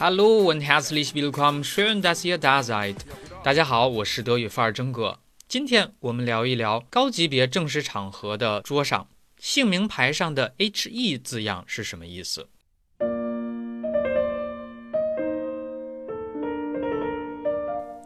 [0.00, 2.94] Hello, and herzlich willkommen, schön, dass ihr da seid。
[3.42, 5.18] 大家好，我是德语范儿真哥。
[5.48, 9.08] 今天我们聊一聊高级别正式场合的桌上
[9.40, 12.48] 姓名牌上的 HE 字样是什么意思。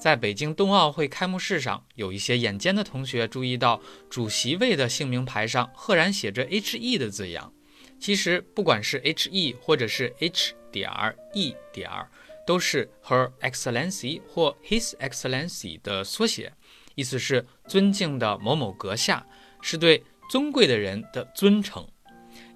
[0.00, 7.52] 在北京冬奥会开幕式上，有一些眼尖的同学注意到主席位的姓名牌上赫然写着 HE 的字样。
[8.02, 10.90] 其实，不管是 HE 或者是 H 点
[11.34, 11.88] E 点，
[12.44, 16.52] 都是 Her Excellency 或 His Excellency 的缩写，
[16.96, 19.24] 意思是尊敬的某某阁下，
[19.60, 21.86] 是对尊贵的人的尊称。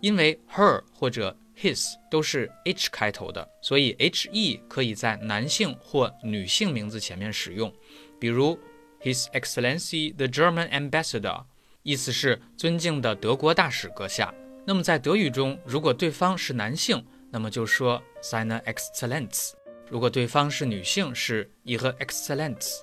[0.00, 7.72] 因为 Her 或者 His 都是 H 开头的，所以 HE 可以在男性或女性名字前面使用。
[8.18, 8.58] 比如
[9.00, 11.44] His Excellency the German Ambassador，
[11.84, 14.34] 意思是尊敬的德国大使阁下。
[14.68, 19.52] 那么在德语中，如果对方是男性，那么就说 Seine Exzellenz；
[19.88, 22.80] 如果对方是女性，是 Ihre Exzellenz。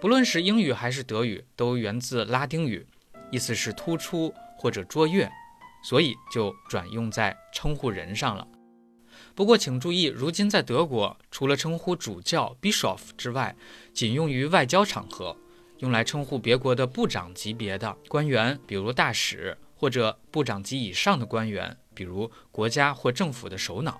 [0.00, 2.86] 不论是英语还是德语，都源自拉丁语，
[3.32, 5.28] 意思是突出或者卓越，
[5.82, 8.46] 所以就转用在称呼人上了。
[9.34, 13.56] 不过请注意，如今在德国，除了称呼主教 Bischof 之外，
[13.92, 15.36] 仅用于外交场合，
[15.78, 19.58] 用来称呼别国的部长级别的官员，比如大使。
[19.80, 23.98] 或者部长级以上的官员，比如国家或政府的首脑。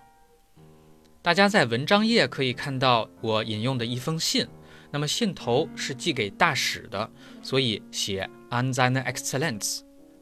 [1.22, 4.46] 大家在文章页可以看到我引用的一封信，
[4.90, 7.10] 那么信头是寄给大使的，
[7.42, 9.80] 所以写 An seine Exzellenz。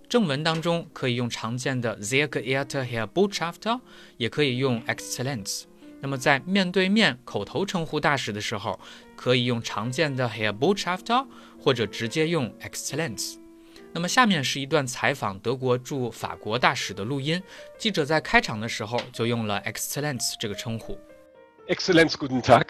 [0.08, 3.80] 正文当中可以用常见的 Sehr geehrter Herr Botschafter，
[4.16, 5.64] 也可以用 Exzellenz。
[6.00, 8.78] 那么在面对面口头称呼大使的时候，
[9.16, 11.26] 可以用常见的 Herr Botschafter，
[11.60, 13.38] 或者直接用 Exzellenz。
[13.92, 17.42] 那么下面是一段采访德国驻法国大使的录音。
[17.78, 20.98] 记者在开场的时候就用了 Excellenz 这个称呼。
[21.68, 22.66] Excellenz, guten Tag.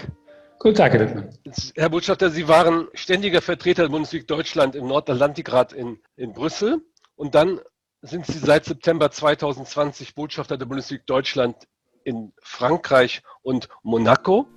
[0.58, 1.30] Guten Tag, Herr Lippmann.
[1.76, 6.80] Herr Botschafter, Sie waren ständiger Vertreter der Bundesrepublik Deutschland im Nordatlantikrat in, in Brüssel
[7.16, 7.60] und dann
[8.02, 11.56] sind Sie seit September 2020 Botschafter der Bundesrepublik Deutschland
[12.04, 14.48] in Frankreich und Monaco.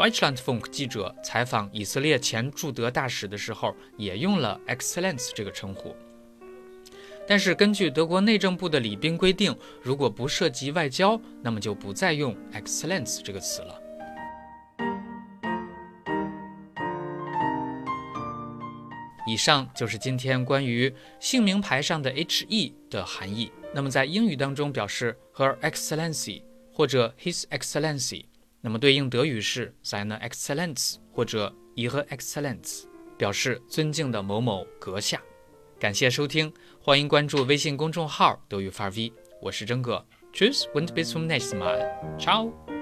[0.00, 5.94] Deutschlandfunk 记者采访以色列前驻德大使的时候，也用了 Excellenz 这个称呼。
[7.28, 13.78] 但是根据德国内政部的礼宾规定，如果不涉及外交，那么就不再用 Excellenz 这个词了。
[19.26, 20.90] 以上就是今天关于
[21.20, 23.52] 姓名牌上的 HE 的含义。
[23.74, 26.40] 那么在英语当中表示 Her Excellency
[26.72, 28.29] 或者 His Excellency。
[28.60, 32.84] 那么对应德语是 seine Excellenz 或者 Ihr Excellenz，
[33.16, 35.20] 表示尊敬的某某阁下。
[35.78, 40.04] 感谢收听，欢迎关注微信公众号德语范儿 V，我是真哥
[40.34, 42.79] ，Tschüss und bis zum nächsten Mal，ciao。